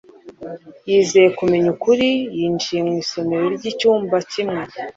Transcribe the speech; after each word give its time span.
Yizeye 0.89 1.29
kumenya 1.37 1.67
ukuri, 1.75 2.09
yinjiye 2.37 2.79
mu 2.87 2.93
isomero 3.03 3.45
ry'icyumba 3.55 4.15
kimwe. 4.31 4.61